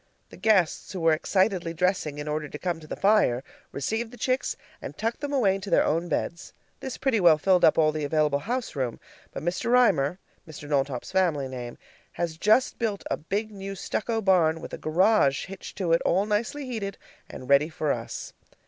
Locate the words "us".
17.91-18.33